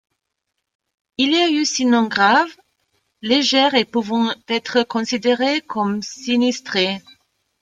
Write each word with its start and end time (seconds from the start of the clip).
Il 1.19 1.29
y 1.31 1.35
a 1.35 1.51
eu 1.51 1.63
sinon 1.63 2.07
graves, 2.07 2.51
légers 3.21 3.69
et 3.75 3.85
pouvant 3.85 4.33
être 4.47 4.81
considérées 4.81 5.61
comme 5.61 6.01
sinistrées. 6.01 7.03